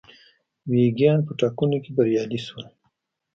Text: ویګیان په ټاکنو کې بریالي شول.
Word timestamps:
ویګیان 0.71 1.19
په 1.27 1.31
ټاکنو 1.39 1.77
کې 1.83 1.91
بریالي 1.95 2.39
شول. 2.45 2.65